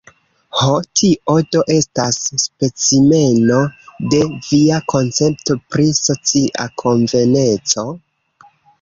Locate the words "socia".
6.03-6.71